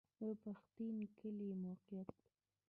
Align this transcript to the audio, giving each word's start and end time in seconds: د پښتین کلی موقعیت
د 0.21 0.23
پښتین 0.41 0.97
کلی 1.19 1.49
موقعیت 1.63 2.09